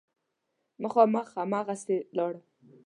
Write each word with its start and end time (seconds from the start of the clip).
مخامخ 0.83 1.27
هماغسې 1.41 1.97
لاړم. 2.17 2.43